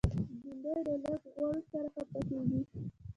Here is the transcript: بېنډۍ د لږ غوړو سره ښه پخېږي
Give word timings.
بېنډۍ 0.61 0.79
د 0.87 0.89
لږ 1.13 1.21
غوړو 1.33 1.61
سره 1.69 1.87
ښه 1.93 2.03
پخېږي 2.11 2.61